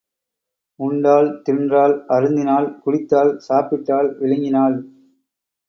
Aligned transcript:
உண்டாள், 0.79 1.29
தின்றாள், 1.43 1.93
அருந்தினாள், 2.09 2.69
குடித்தாள், 2.81 3.31
சாப்பிட்டாள், 3.47 4.09
விழுங்கினாள் 4.19 4.77